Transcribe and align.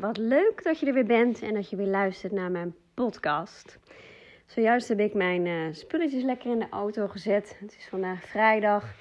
wat 0.00 0.16
leuk 0.16 0.64
dat 0.64 0.80
je 0.80 0.86
er 0.86 0.92
weer 0.92 1.06
bent 1.06 1.42
en 1.42 1.54
dat 1.54 1.70
je 1.70 1.76
weer 1.76 1.86
luistert 1.86 2.32
naar 2.32 2.50
mijn 2.50 2.74
podcast. 2.94 3.78
Zojuist 4.46 4.88
heb 4.88 5.00
ik 5.00 5.14
mijn 5.14 5.46
uh, 5.46 5.72
spulletjes 5.72 6.22
lekker 6.22 6.50
in 6.50 6.58
de 6.58 6.68
auto 6.70 7.06
gezet. 7.06 7.56
Het 7.60 7.76
is 7.78 7.88
vandaag 7.88 8.24
vrijdag. 8.24 8.94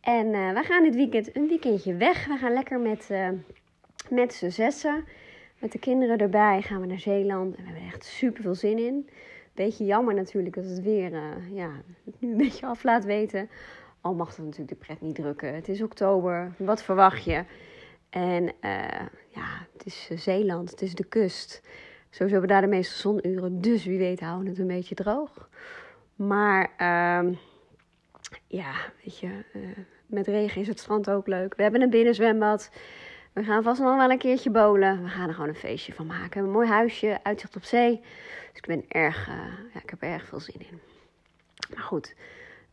En 0.00 0.26
uh, 0.26 0.52
we 0.52 0.62
gaan 0.62 0.82
dit 0.82 0.94
weekend 0.94 1.36
een 1.36 1.48
weekendje 1.48 1.94
weg. 1.94 2.26
We 2.26 2.36
gaan 2.36 2.52
lekker 2.52 2.80
met, 2.80 3.08
uh, 3.10 3.28
met 4.10 4.34
z'n 4.34 4.48
zessen. 4.48 5.04
Met 5.58 5.72
de 5.72 5.78
kinderen 5.78 6.18
erbij 6.18 6.62
gaan 6.62 6.80
we 6.80 6.86
naar 6.86 6.98
Zeeland. 6.98 7.54
En 7.56 7.62
we 7.62 7.68
hebben 7.68 7.82
er 7.86 7.92
echt 7.94 8.04
super 8.04 8.42
veel 8.42 8.54
zin 8.54 8.78
in. 8.78 9.08
Beetje 9.52 9.84
jammer 9.84 10.14
natuurlijk 10.14 10.54
dat 10.54 10.64
het 10.64 10.82
weer 10.82 11.10
ja, 11.52 11.70
nu 12.18 12.30
een 12.30 12.36
beetje 12.36 12.66
af 12.66 12.82
laat 12.82 13.04
weten. 13.04 13.48
Al 14.00 14.14
mag 14.14 14.28
dat 14.28 14.44
natuurlijk 14.44 14.68
de 14.68 14.86
pret 14.86 15.00
niet 15.00 15.14
drukken. 15.14 15.54
Het 15.54 15.68
is 15.68 15.82
oktober. 15.82 16.54
Wat 16.58 16.82
verwacht 16.82 17.24
je? 17.24 17.44
En 18.14 18.42
uh, 18.42 19.06
ja, 19.28 19.66
het 19.72 19.86
is 19.86 20.06
eh, 20.10 20.18
Zeeland, 20.18 20.70
het 20.70 20.82
is 20.82 20.94
de 20.94 21.04
kust. 21.04 21.60
Sowieso 22.10 22.18
hebben 22.18 22.40
we 22.40 22.46
daar 22.46 22.60
de 22.60 22.66
meeste 22.66 22.98
zonuren, 22.98 23.60
dus 23.60 23.84
wie 23.84 23.98
weet 23.98 24.20
houden 24.20 24.48
het 24.48 24.58
een 24.58 24.66
beetje 24.66 24.94
droog. 24.94 25.48
Maar 26.16 26.62
uh, 26.62 27.36
ja, 28.46 28.74
weet 29.04 29.18
je, 29.18 29.44
uh, 29.52 29.62
met 30.06 30.26
regen 30.26 30.60
is 30.60 30.68
het 30.68 30.78
strand 30.78 31.10
ook 31.10 31.26
leuk. 31.26 31.54
We 31.54 31.62
hebben 31.62 31.82
een 31.82 31.90
binnenzwembad. 31.90 32.70
We 33.32 33.44
gaan 33.44 33.62
vast 33.62 33.80
nog 33.80 33.96
wel 33.96 34.10
een 34.10 34.18
keertje 34.18 34.50
bowlen. 34.50 35.02
We 35.02 35.08
gaan 35.08 35.28
er 35.28 35.34
gewoon 35.34 35.48
een 35.48 35.54
feestje 35.54 35.92
van 35.92 36.06
maken. 36.06 36.28
We 36.28 36.34
hebben 36.34 36.52
een 36.52 36.58
mooi 36.58 36.68
huisje, 36.68 37.18
uitzicht 37.22 37.56
op 37.56 37.64
zee. 37.64 38.00
Dus 38.00 38.56
ik 38.56 38.66
ben 38.66 38.84
erg, 38.88 39.26
ja, 39.72 39.80
ik 39.80 39.90
heb 39.90 40.02
er 40.02 40.08
erg 40.08 40.26
veel 40.26 40.40
zin 40.40 40.60
in. 40.70 40.80
Maar 41.74 41.84
goed, 41.84 42.14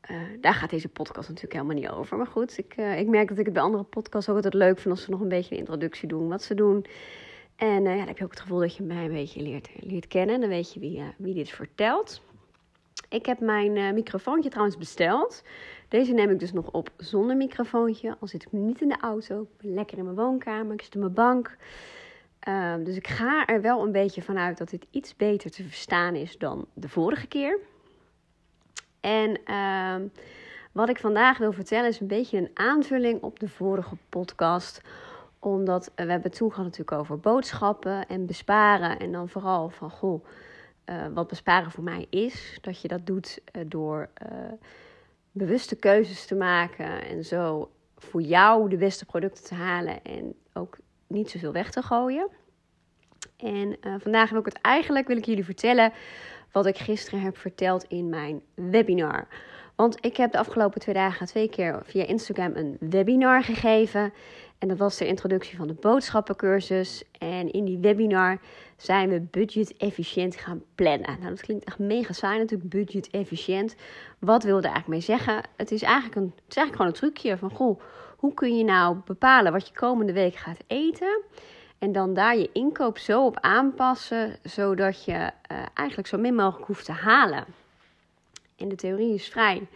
uh, 0.09 0.17
daar 0.41 0.53
gaat 0.53 0.69
deze 0.69 0.89
podcast 0.89 1.27
natuurlijk 1.27 1.53
helemaal 1.53 1.75
niet 1.75 1.89
over. 1.89 2.17
Maar 2.17 2.27
goed, 2.27 2.57
ik, 2.57 2.77
uh, 2.77 2.99
ik 2.99 3.07
merk 3.07 3.27
dat 3.27 3.37
ik 3.37 3.45
het 3.45 3.53
bij 3.53 3.63
andere 3.63 3.83
podcasts 3.83 4.29
ook 4.29 4.35
altijd 4.35 4.53
leuk 4.53 4.79
vind 4.79 4.95
als 4.95 5.03
ze 5.03 5.11
nog 5.11 5.19
een 5.19 5.27
beetje 5.27 5.53
een 5.53 5.59
introductie 5.59 6.07
doen, 6.07 6.27
wat 6.27 6.43
ze 6.43 6.55
doen. 6.55 6.85
En 7.55 7.85
uh, 7.85 7.91
ja, 7.91 7.97
dan 7.97 8.07
heb 8.07 8.17
je 8.17 8.23
ook 8.23 8.29
het 8.29 8.39
gevoel 8.39 8.59
dat 8.59 8.75
je 8.75 8.83
mij 8.83 9.05
een 9.05 9.13
beetje 9.13 9.41
leert, 9.41 9.69
leert 9.79 10.07
kennen. 10.07 10.39
Dan 10.39 10.49
weet 10.49 10.73
je 10.73 10.79
wie, 10.79 11.03
wie 11.17 11.33
dit 11.33 11.49
vertelt. 11.49 12.21
Ik 13.09 13.25
heb 13.25 13.39
mijn 13.39 13.93
microfoontje 13.93 14.49
trouwens 14.49 14.77
besteld. 14.77 15.43
Deze 15.87 16.13
neem 16.13 16.29
ik 16.29 16.39
dus 16.39 16.53
nog 16.53 16.71
op 16.71 16.89
zonder 16.97 17.37
microfoontje. 17.37 18.15
Al 18.19 18.27
zit 18.27 18.43
ik 18.43 18.51
niet 18.51 18.81
in 18.81 18.87
de 18.87 18.99
auto. 19.01 19.41
Ik 19.41 19.57
ben 19.61 19.73
lekker 19.73 19.97
in 19.97 20.03
mijn 20.03 20.15
woonkamer. 20.15 20.73
Ik 20.73 20.81
zit 20.81 20.95
op 20.95 21.01
mijn 21.01 21.13
bank. 21.13 21.57
Ehm, 22.39 22.83
dus 22.83 22.95
ik 22.95 23.07
ga 23.07 23.45
er 23.45 23.61
wel 23.61 23.83
een 23.83 23.91
beetje 23.91 24.21
vanuit 24.21 24.57
dat 24.57 24.69
dit 24.69 24.85
iets 24.91 25.15
beter 25.15 25.51
te 25.51 25.63
verstaan 25.63 26.15
is 26.15 26.37
dan 26.37 26.67
de 26.73 26.89
vorige 26.89 27.27
keer. 27.27 27.59
En 29.01 29.37
uh, 29.45 29.95
wat 30.71 30.89
ik 30.89 30.99
vandaag 30.99 31.37
wil 31.37 31.51
vertellen 31.51 31.89
is 31.89 31.99
een 31.99 32.07
beetje 32.07 32.37
een 32.37 32.51
aanvulling 32.53 33.21
op 33.21 33.39
de 33.39 33.49
vorige 33.49 33.95
podcast. 34.09 34.81
Omdat 35.39 35.91
we 35.95 36.11
hebben 36.11 36.31
toen 36.31 36.49
gehad 36.49 36.65
natuurlijk 36.65 36.97
over 36.97 37.19
boodschappen 37.19 38.07
en 38.07 38.25
besparen. 38.25 38.99
En 38.99 39.11
dan 39.11 39.29
vooral 39.29 39.69
van, 39.69 39.89
goh, 39.89 40.25
uh, 40.85 40.95
wat 41.13 41.27
besparen 41.27 41.71
voor 41.71 41.83
mij 41.83 42.07
is. 42.09 42.57
Dat 42.61 42.81
je 42.81 42.87
dat 42.87 43.05
doet 43.05 43.41
uh, 43.51 43.63
door 43.67 44.09
bewuste 45.31 45.75
keuzes 45.75 46.25
te 46.25 46.35
maken. 46.35 47.03
En 47.03 47.25
zo 47.25 47.71
voor 47.97 48.21
jou 48.21 48.69
de 48.69 48.77
beste 48.77 49.05
producten 49.05 49.43
te 49.43 49.55
halen. 49.55 50.03
En 50.03 50.33
ook 50.53 50.77
niet 51.07 51.29
zoveel 51.29 51.51
weg 51.51 51.71
te 51.71 51.81
gooien. 51.81 52.27
En 53.37 53.77
vandaag 53.99 54.29
wil 54.29 54.39
ik 54.39 54.45
het 54.45 54.61
eigenlijk, 54.61 55.07
wil 55.07 55.17
ik 55.17 55.25
jullie 55.25 55.45
vertellen 55.45 55.91
wat 56.51 56.65
ik 56.65 56.77
gisteren 56.77 57.21
heb 57.21 57.37
verteld 57.37 57.85
in 57.87 58.09
mijn 58.09 58.41
webinar. 58.53 59.27
Want 59.75 60.05
ik 60.05 60.17
heb 60.17 60.31
de 60.31 60.37
afgelopen 60.37 60.81
twee 60.81 60.95
dagen 60.95 61.25
twee 61.25 61.49
keer 61.49 61.81
via 61.83 62.05
Instagram 62.05 62.51
een 62.55 62.77
webinar 62.79 63.43
gegeven. 63.43 64.13
En 64.57 64.67
dat 64.67 64.77
was 64.77 64.97
de 64.97 65.07
introductie 65.07 65.57
van 65.57 65.67
de 65.67 65.73
boodschappencursus. 65.73 67.03
En 67.17 67.51
in 67.51 67.65
die 67.65 67.77
webinar 67.77 68.39
zijn 68.77 69.09
we 69.09 69.21
budget-efficiënt 69.21 70.35
gaan 70.35 70.63
plannen. 70.75 71.17
Nou, 71.19 71.29
dat 71.29 71.41
klinkt 71.41 71.65
echt 71.65 71.79
mega 71.79 72.13
saai 72.13 72.39
natuurlijk, 72.39 72.69
budget-efficiënt. 72.69 73.75
Wat 74.19 74.43
wil 74.43 74.57
er 74.57 74.63
eigenlijk 74.63 74.87
mee 74.87 75.17
zeggen? 75.17 75.43
Het 75.55 75.71
is 75.71 75.81
eigenlijk, 75.81 76.15
een, 76.15 76.31
het 76.35 76.49
is 76.49 76.55
eigenlijk 76.55 76.75
gewoon 76.75 76.87
een 76.87 77.13
trucje 77.13 77.37
van, 77.37 77.51
goh, 77.51 77.81
hoe 78.17 78.33
kun 78.33 78.57
je 78.57 78.63
nou 78.63 78.97
bepalen 79.05 79.51
wat 79.51 79.67
je 79.67 79.73
komende 79.73 80.13
week 80.13 80.35
gaat 80.35 80.59
eten... 80.67 81.21
En 81.81 81.91
dan 81.91 82.13
daar 82.13 82.37
je 82.37 82.49
inkoop 82.53 82.97
zo 82.97 83.25
op 83.25 83.39
aanpassen, 83.39 84.37
zodat 84.43 85.05
je 85.05 85.11
uh, 85.11 85.57
eigenlijk 85.73 86.07
zo 86.07 86.17
min 86.17 86.35
mogelijk 86.35 86.67
hoeft 86.67 86.85
te 86.85 86.91
halen. 86.91 87.45
En 88.57 88.69
de 88.69 88.75
theorie 88.75 89.13
is 89.13 89.27
vrij 89.27 89.67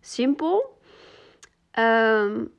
simpel. 0.00 0.78
Um, 1.78 2.52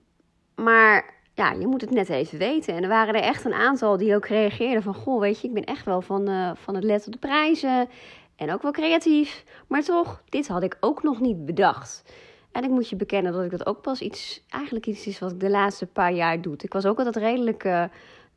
maar 0.56 1.14
ja, 1.34 1.52
je 1.52 1.68
moet 1.68 1.82
het 1.82 1.92
net 1.92 2.10
even 2.10 2.38
weten. 2.38 2.76
En 2.76 2.84
er 2.84 2.90
waren 2.90 3.14
er 3.14 3.22
echt 3.22 3.46
een 3.46 3.54
aantal 3.54 3.98
die 3.98 4.16
ook 4.16 4.26
reageerden 4.26 4.84
van... 4.84 4.94
Goh, 4.94 5.20
weet 5.20 5.42
je, 5.42 5.48
ik 5.48 5.54
ben 5.54 5.64
echt 5.64 5.86
wel 5.86 6.02
van, 6.02 6.30
uh, 6.30 6.52
van 6.56 6.76
het 6.76 6.84
letten 6.84 7.14
op 7.14 7.22
de 7.22 7.28
prijzen. 7.28 7.90
En 8.36 8.54
ook 8.54 8.62
wel 8.62 8.72
creatief. 8.72 9.44
Maar 9.68 9.84
toch, 9.84 10.22
dit 10.30 10.48
had 10.48 10.64
ik 10.64 10.78
ook 10.80 11.04
nog 11.04 11.20
niet 11.20 11.46
bedacht. 11.46 12.14
En 12.52 12.64
ik 12.64 12.70
moet 12.70 12.90
je 12.90 12.96
bekennen 12.96 13.32
dat 13.32 13.44
ik 13.44 13.52
dat 13.52 13.66
ook 13.66 13.82
pas 13.82 14.02
iets... 14.02 14.46
Eigenlijk 14.50 14.86
iets 14.86 15.08
is 15.08 15.20
wat 15.20 15.32
ik 15.32 15.40
de 15.40 15.50
laatste 15.50 15.86
paar 15.86 16.14
jaar 16.14 16.42
doe. 16.42 16.54
Ik 16.58 16.74
was 16.74 16.86
ook 16.86 16.98
altijd 16.98 17.16
redelijk... 17.16 17.64
Uh, 17.64 17.84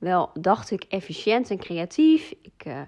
wel, 0.02 0.30
dacht 0.40 0.70
ik, 0.70 0.84
efficiënt 0.88 1.50
en 1.50 1.58
creatief. 1.58 2.34
Ik 2.42 2.64
uh, 2.66 2.80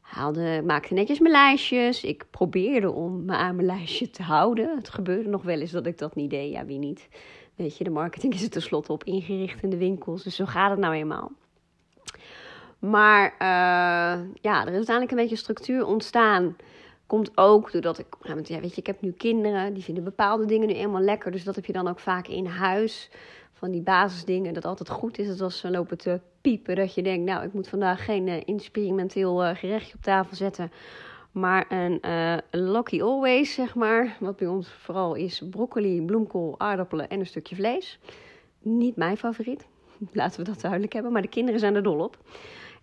haalde, 0.00 0.62
maakte 0.64 0.94
netjes 0.94 1.18
mijn 1.18 1.32
lijstjes. 1.32 2.04
Ik 2.04 2.24
probeerde 2.30 2.90
om 2.90 3.24
me 3.24 3.32
aan 3.32 3.54
mijn 3.54 3.66
lijstje 3.76 4.10
te 4.10 4.22
houden. 4.22 4.76
Het 4.76 4.88
gebeurde 4.88 5.28
nog 5.28 5.42
wel 5.42 5.60
eens 5.60 5.70
dat 5.70 5.86
ik 5.86 5.98
dat 5.98 6.14
niet 6.14 6.30
deed. 6.30 6.52
Ja, 6.52 6.64
wie 6.64 6.78
niet? 6.78 7.08
Weet 7.54 7.76
je, 7.76 7.84
de 7.84 7.90
marketing 7.90 8.34
is 8.34 8.42
er 8.42 8.50
tenslotte 8.50 8.92
op 8.92 9.04
ingericht 9.04 9.62
in 9.62 9.70
de 9.70 9.76
winkels. 9.76 10.22
Dus 10.22 10.36
zo 10.36 10.44
gaat 10.44 10.70
het 10.70 10.78
nou 10.78 10.94
eenmaal. 10.94 11.32
Maar 12.78 13.32
uh, 13.32 14.28
ja, 14.40 14.60
er 14.60 14.68
is 14.68 14.74
uiteindelijk 14.74 15.10
een 15.10 15.22
beetje 15.22 15.36
structuur 15.36 15.86
ontstaan. 15.86 16.56
Komt 17.06 17.30
ook 17.34 17.72
doordat 17.72 17.98
ik, 17.98 18.06
ja, 18.22 18.34
weet 18.34 18.74
je, 18.74 18.80
ik 18.80 18.86
heb 18.86 19.00
nu 19.00 19.12
kinderen, 19.12 19.74
die 19.74 19.82
vinden 19.84 20.04
bepaalde 20.04 20.44
dingen 20.44 20.68
nu 20.68 20.74
eenmaal 20.74 21.00
lekker. 21.00 21.30
Dus 21.30 21.44
dat 21.44 21.54
heb 21.54 21.64
je 21.64 21.72
dan 21.72 21.88
ook 21.88 22.00
vaak 22.00 22.28
in 22.28 22.46
huis 22.46 23.10
van 23.62 23.70
die 23.70 23.82
basisdingen, 23.82 24.54
dat 24.54 24.64
altijd 24.64 24.88
goed 24.88 25.18
is. 25.18 25.26
Dat 25.26 25.40
als 25.40 25.58
ze 25.58 25.70
lopen 25.70 25.98
te 25.98 26.20
piepen, 26.40 26.76
dat 26.76 26.94
je 26.94 27.02
denkt, 27.02 27.24
nou, 27.24 27.44
ik 27.44 27.52
moet 27.52 27.68
vandaag 27.68 28.04
geen 28.04 28.28
experimenteel 28.28 29.44
uh, 29.44 29.54
gerechtje 29.54 29.94
op 29.94 30.02
tafel 30.02 30.36
zetten, 30.36 30.72
maar 31.32 31.64
een 31.68 31.98
uh, 32.04 32.36
Lucky 32.50 33.02
Always, 33.02 33.54
zeg 33.54 33.74
maar. 33.74 34.16
Wat 34.20 34.36
bij 34.36 34.46
ons 34.46 34.68
vooral 34.68 35.14
is 35.14 35.42
broccoli, 35.50 36.02
bloemkool, 36.02 36.54
aardappelen 36.58 37.08
en 37.08 37.20
een 37.20 37.26
stukje 37.26 37.54
vlees. 37.54 37.98
Niet 38.58 38.96
mijn 38.96 39.16
favoriet, 39.16 39.66
laten 40.12 40.44
we 40.44 40.50
dat 40.50 40.60
duidelijk 40.60 40.92
hebben, 40.92 41.12
maar 41.12 41.22
de 41.22 41.28
kinderen 41.28 41.60
zijn 41.60 41.74
er 41.74 41.82
dol 41.82 41.98
op. 41.98 42.18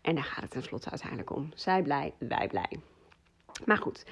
En 0.01 0.15
daar 0.15 0.23
gaat 0.23 0.41
het 0.41 0.51
tenslotte 0.51 0.89
uiteindelijk 0.89 1.35
om. 1.35 1.49
Zij 1.55 1.81
blij, 1.81 2.13
wij 2.17 2.47
blij. 2.47 2.79
Maar 3.65 3.77
goed, 3.77 4.05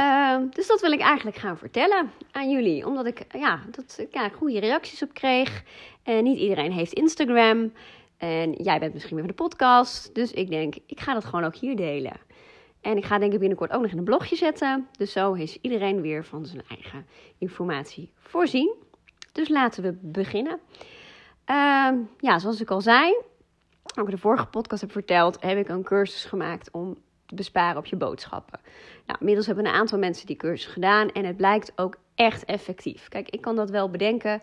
uh, 0.00 0.36
dus 0.50 0.66
dat 0.66 0.80
wil 0.80 0.92
ik 0.92 1.00
eigenlijk 1.00 1.36
gaan 1.36 1.58
vertellen 1.58 2.10
aan 2.30 2.50
jullie. 2.50 2.86
Omdat 2.86 3.06
ik, 3.06 3.24
ja, 3.32 3.60
dat 3.70 4.06
ja, 4.10 4.28
goede 4.28 4.60
reacties 4.60 5.02
op 5.02 5.14
kreeg. 5.14 5.62
En 6.02 6.24
niet 6.24 6.38
iedereen 6.38 6.72
heeft 6.72 6.92
Instagram. 6.92 7.72
En 8.16 8.52
jij 8.52 8.78
bent 8.78 8.92
misschien 8.92 9.16
weer 9.16 9.24
van 9.24 9.34
de 9.36 9.42
podcast. 9.42 10.14
Dus 10.14 10.32
ik 10.32 10.50
denk, 10.50 10.74
ik 10.86 11.00
ga 11.00 11.14
dat 11.14 11.24
gewoon 11.24 11.44
ook 11.44 11.56
hier 11.56 11.76
delen. 11.76 12.16
En 12.80 12.96
ik 12.96 13.04
ga 13.04 13.18
denk 13.18 13.32
ik 13.32 13.38
binnenkort 13.38 13.72
ook 13.72 13.82
nog 13.82 13.90
in 13.90 13.98
een 13.98 14.04
blogje 14.04 14.36
zetten. 14.36 14.88
Dus 14.98 15.12
zo 15.12 15.32
is 15.32 15.58
iedereen 15.60 16.00
weer 16.00 16.24
van 16.24 16.46
zijn 16.46 16.62
eigen 16.68 17.06
informatie 17.38 18.10
voorzien. 18.18 18.74
Dus 19.32 19.48
laten 19.48 19.82
we 19.82 19.98
beginnen. 20.00 20.60
Uh, 21.50 21.92
ja, 22.18 22.38
zoals 22.38 22.60
ik 22.60 22.70
al 22.70 22.80
zei, 22.80 23.16
ook 23.98 24.10
de 24.10 24.18
vorige 24.18 24.46
podcast 24.46 24.80
heb 24.80 24.92
verteld, 24.92 25.42
heb 25.42 25.58
ik 25.58 25.68
een 25.68 25.82
cursus 25.82 26.24
gemaakt 26.24 26.70
om 26.70 26.96
besparen 27.34 27.76
op 27.76 27.86
je 27.86 27.96
boodschappen. 27.96 28.60
Nou, 29.06 29.18
inmiddels 29.18 29.46
hebben 29.46 29.66
een 29.66 29.72
aantal 29.72 29.98
mensen 29.98 30.26
die 30.26 30.36
cursus 30.36 30.72
gedaan 30.72 31.10
en 31.10 31.24
het 31.24 31.36
blijkt 31.36 31.72
ook 31.76 31.96
echt 32.14 32.44
effectief. 32.44 33.08
Kijk, 33.08 33.30
ik 33.30 33.40
kan 33.40 33.56
dat 33.56 33.70
wel 33.70 33.90
bedenken, 33.90 34.42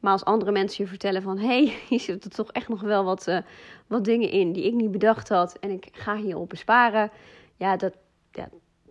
maar 0.00 0.12
als 0.12 0.24
andere 0.24 0.52
mensen 0.52 0.84
je 0.84 0.90
vertellen 0.90 1.22
van... 1.22 1.38
hé, 1.38 1.46
hey, 1.46 1.78
hier 1.88 2.00
zitten 2.00 2.30
toch 2.30 2.52
echt 2.52 2.68
nog 2.68 2.80
wel 2.80 3.04
wat, 3.04 3.26
uh, 3.28 3.38
wat 3.86 4.04
dingen 4.04 4.30
in 4.30 4.52
die 4.52 4.64
ik 4.64 4.74
niet 4.74 4.90
bedacht 4.90 5.28
had... 5.28 5.56
en 5.60 5.70
ik 5.70 5.88
ga 5.92 6.16
hierop 6.16 6.48
besparen. 6.48 7.10
Ja 7.56 7.76
dat, 7.76 7.94
ja, 8.30 8.48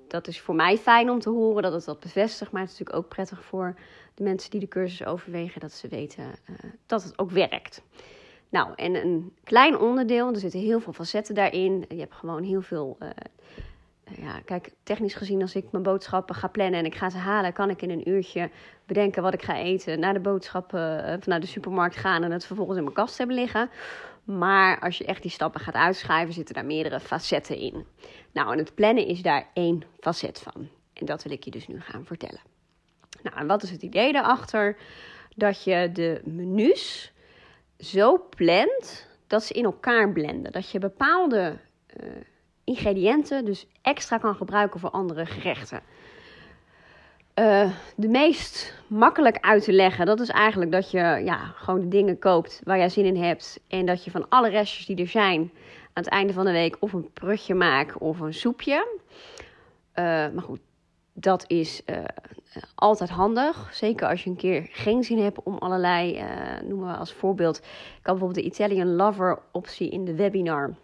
dat 0.08 0.28
is 0.28 0.42
voor 0.42 0.56
mij 0.56 0.78
fijn 0.78 1.10
om 1.10 1.20
te 1.20 1.30
horen 1.30 1.64
dat 1.64 1.74
het 1.74 1.86
dat 1.86 2.00
bevestigt. 2.00 2.52
Maar 2.52 2.62
het 2.62 2.72
is 2.72 2.80
natuurlijk 2.80 3.06
ook 3.06 3.14
prettig 3.14 3.44
voor 3.44 3.76
de 4.16 4.24
mensen 4.24 4.52
die 4.52 4.60
de 4.60 4.68
cursus 4.68 5.06
overwegen... 5.06 5.62
dat 5.62 5.72
ze 5.72 5.88
weten 5.88 6.24
uh, 6.24 6.56
dat 6.86 7.04
het 7.04 7.20
ook 7.20 7.32
werkt. 7.32 7.82
Nou, 8.52 8.70
en 8.76 8.96
een 8.96 9.34
klein 9.44 9.78
onderdeel, 9.78 10.34
er 10.34 10.40
zitten 10.40 10.60
heel 10.60 10.80
veel 10.80 10.94
facetten 10.94 11.36
daarin. 11.36 11.86
Je 11.90 12.00
hebt 12.00 12.16
gewoon 12.16 12.44
heel 12.44 12.62
veel... 12.62 12.98
Uh, 13.00 13.10
ja, 14.18 14.40
kijk, 14.46 14.72
technisch 14.84 15.14
gezien, 15.14 15.42
als 15.42 15.56
ik 15.56 15.72
mijn 15.72 15.84
boodschappen 15.84 16.36
ga 16.36 16.48
plannen 16.48 16.80
en 16.80 16.86
ik 16.86 16.96
ga 16.96 17.10
ze 17.10 17.18
halen, 17.18 17.54
kan 17.54 17.70
ik 17.70 17.82
in 17.82 17.90
een 17.90 18.10
uurtje 18.10 18.50
bedenken 18.86 19.24
wat 19.24 19.34
ik 19.34 19.44
ga 19.44 19.58
eten, 19.58 20.00
naar 20.00 20.14
de 20.14 20.20
boodschappen, 20.20 21.16
of 21.18 21.26
naar 21.26 21.40
de 21.40 21.48
supermarkt 21.48 21.96
gaan 21.96 22.24
en 22.24 22.32
het 22.32 22.46
vervolgens 22.46 22.78
in 22.78 22.84
mijn 22.84 22.96
kast 22.96 23.18
hebben 23.18 23.36
liggen. 23.36 23.70
Maar 24.24 24.80
als 24.80 24.98
je 24.98 25.06
echt 25.06 25.22
die 25.22 25.32
stappen 25.32 25.62
gaat 25.62 25.74
uitschrijven, 25.74 26.34
zitten 26.34 26.56
daar 26.56 26.66
meerdere 26.66 27.00
facetten 27.00 27.58
in. 27.58 27.86
Nou, 28.32 28.52
en 28.52 28.58
het 28.58 28.76
plannen 28.76 29.06
is 29.06 29.22
daar 29.22 29.48
één 29.54 29.84
facet 30.00 30.40
van. 30.40 30.70
En 30.94 31.06
dat 31.06 31.24
wil 31.24 31.32
ik 31.32 31.44
je 31.44 31.52
dus 31.52 31.68
nu 31.68 31.82
gaan 31.82 32.06
vertellen. 32.06 32.42
Nou, 33.24 33.38
en 33.38 33.48
wat 33.48 33.64
is 33.64 33.72
het 33.72 33.82
idee 33.82 34.12
daarachter? 34.12 34.78
Dat 35.36 35.64
je 35.64 35.90
de 35.94 36.22
menus 36.24 37.11
zo 37.82 38.28
plant 38.36 39.08
dat 39.28 39.44
ze 39.44 39.54
in 39.54 39.64
elkaar 39.64 40.12
blenden. 40.12 40.52
Dat 40.52 40.72
je 40.72 40.80
bepaalde 40.80 41.58
uh, 42.00 42.10
ingrediënten 42.64 43.46
dus 43.46 43.68
extra 43.82 44.18
kan 44.18 44.36
gebruiken 44.36 44.80
voor 44.80 44.90
andere 44.90 45.26
gerechten. 45.26 45.82
Uh, 47.36 47.72
de 47.96 48.08
meest 48.08 48.74
makkelijk 48.88 49.38
uit 49.40 49.64
te 49.64 49.72
leggen, 49.72 50.06
dat 50.06 50.20
is 50.20 50.30
eigenlijk 50.30 50.72
dat 50.72 50.92
je 50.92 51.22
ja, 51.24 51.38
gewoon 51.38 51.82
de 51.82 51.88
dingen 51.88 52.20
koopt 52.20 52.62
waar 52.64 52.78
jij 52.78 52.90
zin 52.90 53.06
in 53.06 53.24
hebt. 53.24 53.60
En 53.68 53.86
dat 53.86 54.04
je 54.04 54.12
van 54.12 54.30
alle 54.30 54.50
restjes 54.50 54.86
die 54.86 54.98
er 54.98 55.08
zijn 55.08 55.40
aan 55.94 56.04
het 56.04 56.08
einde 56.08 56.34
van 56.34 56.46
de 56.46 56.52
week 56.52 56.78
of 56.80 56.94
een 56.94 57.12
prutje 57.14 57.54
maakt 57.54 57.98
of 57.98 58.20
een 58.20 58.34
soepje. 58.34 59.00
Uh, 59.96 60.06
maar 60.06 60.42
goed, 60.42 60.60
dat 61.22 61.44
is 61.48 61.82
uh, 61.86 61.98
altijd 62.76 63.10
handig. 63.10 63.70
Zeker 63.74 64.08
als 64.08 64.24
je 64.24 64.30
een 64.30 64.36
keer 64.36 64.68
geen 64.72 65.04
zin 65.04 65.24
hebt 65.24 65.44
om 65.44 65.58
allerlei, 65.58 66.18
uh, 66.18 66.62
noemen 66.70 66.88
we 66.88 66.98
als 66.98 67.14
voorbeeld. 67.14 67.58
Ik 67.58 67.64
had 68.04 68.18
bijvoorbeeld 68.18 68.46
de 68.46 68.52
Italian 68.52 68.96
Lover 68.96 69.40
optie 69.52 69.90
in 69.90 70.06
de 70.06 70.16
webinar. 70.16 70.76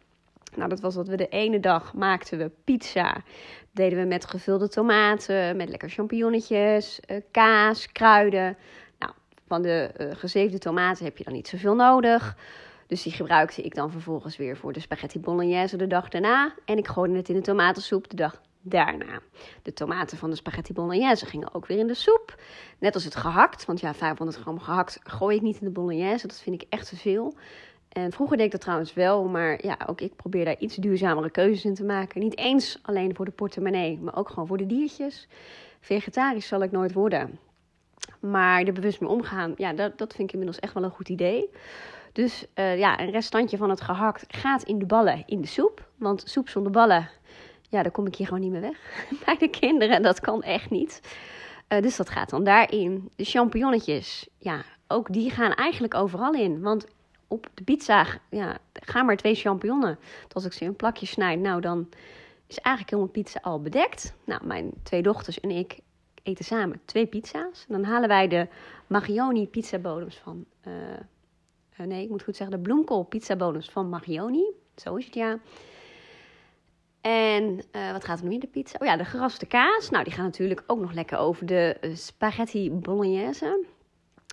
Nou, 0.55 0.69
dat 0.69 0.79
was 0.79 0.95
dat 0.95 1.07
we 1.07 1.17
de 1.17 1.27
ene 1.27 1.59
dag 1.59 1.93
maakten 1.93 2.37
we 2.37 2.51
pizza. 2.63 3.23
Deden 3.71 3.99
we 3.99 4.05
met 4.05 4.25
gevulde 4.25 4.69
tomaten, 4.69 5.57
met 5.57 5.69
lekker 5.69 5.89
champignonnetjes, 5.89 6.99
kaas, 7.31 7.91
kruiden. 7.91 8.57
Nou, 8.99 9.11
van 9.47 9.61
de 9.61 9.91
gezeefde 10.17 10.57
tomaten 10.57 11.05
heb 11.05 11.17
je 11.17 11.23
dan 11.23 11.33
niet 11.33 11.47
zoveel 11.47 11.75
nodig. 11.75 12.37
Dus 12.87 13.03
die 13.03 13.11
gebruikte 13.11 13.61
ik 13.61 13.75
dan 13.75 13.91
vervolgens 13.91 14.37
weer 14.37 14.57
voor 14.57 14.73
de 14.73 14.79
spaghetti 14.79 15.19
bolognese 15.19 15.77
de 15.77 15.87
dag 15.87 16.09
daarna. 16.09 16.53
En 16.65 16.77
ik 16.77 16.87
gooide 16.87 17.15
het 17.15 17.29
in 17.29 17.35
de 17.35 17.41
tomatensoep 17.41 18.09
de 18.09 18.15
dag 18.15 18.41
daarna. 18.69 19.19
De 19.61 19.73
tomaten 19.73 20.17
van 20.17 20.29
de 20.29 20.35
spaghetti 20.35 20.73
bolognese 20.73 21.25
gingen 21.25 21.53
ook 21.53 21.65
weer 21.65 21.77
in 21.77 21.87
de 21.87 21.93
soep. 21.93 22.41
Net 22.79 22.93
als 22.93 23.03
het 23.03 23.15
gehakt, 23.15 23.65
want 23.65 23.79
ja, 23.79 23.93
500 23.93 24.37
gram 24.37 24.59
gehakt 24.59 24.99
gooi 25.03 25.35
ik 25.35 25.41
niet 25.41 25.59
in 25.59 25.65
de 25.65 25.71
bolognese. 25.71 26.27
Dat 26.27 26.41
vind 26.41 26.61
ik 26.61 26.67
echt 26.69 26.89
te 26.89 26.95
veel. 26.95 27.35
En 27.89 28.11
vroeger 28.11 28.37
deed 28.37 28.45
ik 28.45 28.51
dat 28.51 28.61
trouwens 28.61 28.93
wel, 28.93 29.27
maar 29.27 29.65
ja, 29.65 29.77
ook 29.85 30.01
ik 30.01 30.15
probeer 30.15 30.45
daar 30.45 30.57
iets 30.59 30.75
duurzamere 30.75 31.29
keuzes 31.29 31.65
in 31.65 31.73
te 31.73 31.83
maken. 31.83 32.21
Niet 32.21 32.37
eens 32.37 32.79
alleen 32.81 33.15
voor 33.15 33.25
de 33.25 33.31
portemonnee, 33.31 33.99
maar 34.01 34.15
ook 34.15 34.29
gewoon 34.29 34.47
voor 34.47 34.57
de 34.57 34.65
diertjes. 34.65 35.27
Vegetarisch 35.79 36.47
zal 36.47 36.61
ik 36.61 36.71
nooit 36.71 36.93
worden. 36.93 37.39
Maar 38.19 38.63
er 38.63 38.73
bewust 38.73 38.99
mee 38.99 39.09
omgaan, 39.09 39.53
ja, 39.57 39.73
dat, 39.73 39.97
dat 39.97 40.13
vind 40.13 40.27
ik 40.27 40.33
inmiddels 40.33 40.59
echt 40.59 40.73
wel 40.73 40.83
een 40.83 40.89
goed 40.91 41.09
idee. 41.09 41.49
Dus 42.13 42.45
uh, 42.55 42.77
ja, 42.77 42.99
een 42.99 43.11
restantje 43.11 43.57
van 43.57 43.69
het 43.69 43.81
gehakt 43.81 44.25
gaat 44.27 44.63
in 44.63 44.79
de 44.79 44.85
ballen 44.85 45.23
in 45.25 45.41
de 45.41 45.47
soep. 45.47 45.89
Want 45.95 46.23
soep 46.25 46.49
zonder 46.49 46.71
ballen, 46.71 47.09
ja, 47.67 47.83
dan 47.83 47.91
kom 47.91 48.07
ik 48.07 48.15
hier 48.15 48.27
gewoon 48.27 48.41
niet 48.41 48.51
meer 48.51 48.61
weg. 48.61 49.05
Bij 49.25 49.37
de 49.37 49.47
kinderen, 49.47 50.01
dat 50.01 50.19
kan 50.19 50.43
echt 50.43 50.69
niet. 50.69 51.01
Uh, 51.69 51.81
dus 51.81 51.95
dat 51.95 52.09
gaat 52.09 52.29
dan 52.29 52.43
daarin. 52.43 53.09
De 53.15 53.23
champignonnetjes, 53.23 54.27
ja, 54.37 54.63
ook 54.87 55.13
die 55.13 55.29
gaan 55.29 55.53
eigenlijk 55.53 55.93
overal 55.93 56.33
in. 56.33 56.61
Want 56.61 56.85
op 57.27 57.47
de 57.53 57.63
pizza, 57.63 58.05
ja, 58.29 58.57
ga 58.73 59.03
maar 59.03 59.17
twee 59.17 59.35
champignonnen. 59.35 59.99
Als 60.33 60.45
ik 60.45 60.53
ze 60.53 60.63
in 60.63 60.75
plakjes 60.75 61.09
snijd, 61.09 61.39
nou 61.39 61.61
dan 61.61 61.89
is 62.47 62.59
eigenlijk 62.59 62.97
mijn 62.97 63.11
pizza 63.11 63.39
al 63.41 63.61
bedekt. 63.61 64.13
Nou, 64.23 64.45
mijn 64.45 64.71
twee 64.83 65.01
dochters 65.01 65.39
en 65.39 65.51
ik 65.51 65.79
eten 66.23 66.45
samen 66.45 66.81
twee 66.85 67.05
pizza's. 67.05 67.65
Dan 67.67 67.83
halen 67.83 68.07
wij 68.07 68.27
de 68.27 68.47
Magioni 68.87 69.47
pizzabodems 69.47 70.17
van... 70.17 70.45
Uh, 70.67 71.85
nee, 71.85 72.03
ik 72.03 72.09
moet 72.09 72.23
goed 72.23 72.35
zeggen, 72.35 72.57
de 72.57 72.63
bloemkool 72.63 73.03
pizzabodems 73.03 73.69
van 73.69 73.89
Magioni. 73.89 74.45
Zo 74.75 74.95
is 74.95 75.05
het, 75.05 75.13
ja. 75.13 75.39
En 77.07 77.61
uh, 77.71 77.91
wat 77.91 78.05
gaat 78.05 78.19
er 78.19 78.25
nu 78.25 78.33
in 78.33 78.39
de 78.39 78.47
pizza? 78.47 78.77
Oh 78.81 78.87
ja, 78.87 78.97
de 78.97 79.05
geraste 79.05 79.45
kaas. 79.45 79.89
Nou, 79.89 80.03
die 80.03 80.13
gaat 80.13 80.25
natuurlijk 80.25 80.63
ook 80.67 80.79
nog 80.79 80.93
lekker 80.93 81.17
over 81.17 81.45
de 81.45 81.77
uh, 81.81 81.95
spaghetti 81.95 82.71
bolognese. 82.71 83.65